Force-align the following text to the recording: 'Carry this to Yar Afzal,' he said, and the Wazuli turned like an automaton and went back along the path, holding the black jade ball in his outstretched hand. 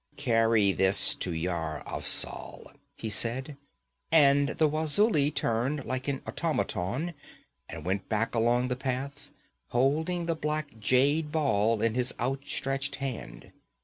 'Carry 0.17 0.71
this 0.73 1.13
to 1.13 1.31
Yar 1.31 1.83
Afzal,' 1.85 2.71
he 2.95 3.07
said, 3.07 3.55
and 4.11 4.49
the 4.57 4.67
Wazuli 4.67 5.29
turned 5.29 5.85
like 5.85 6.07
an 6.07 6.23
automaton 6.27 7.13
and 7.69 7.85
went 7.85 8.09
back 8.09 8.33
along 8.33 8.67
the 8.69 8.75
path, 8.75 9.29
holding 9.67 10.25
the 10.25 10.33
black 10.33 10.79
jade 10.79 11.31
ball 11.31 11.83
in 11.83 11.93
his 11.93 12.15
outstretched 12.19 12.95
hand. 12.95 13.51